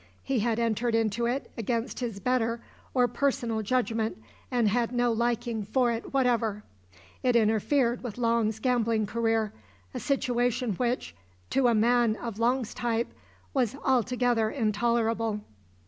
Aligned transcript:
He 0.23 0.39
had 0.39 0.57
entered 0.57 0.95
into 0.95 1.27
it 1.27 1.51
against 1.55 1.99
his 1.99 2.19
better 2.19 2.59
or 2.91 3.07
personal 3.07 3.61
judgment 3.61 4.17
and 4.49 4.67
had 4.67 4.91
no 4.91 5.11
liking 5.11 5.63
for 5.63 5.91
it 5.91 6.11
whatever. 6.11 6.63
It 7.21 7.35
interfered 7.35 8.01
with 8.01 8.17
Long's 8.17 8.57
gambling 8.57 9.05
career, 9.05 9.53
a 9.93 9.99
situation 9.99 10.73
which 10.73 11.13
to 11.51 11.67
a 11.67 11.75
man 11.75 12.15
of 12.15 12.39
Long's 12.39 12.73
type 12.73 13.13
was 13.53 13.75
altogether 13.83 14.49
intolerable. 14.49 15.41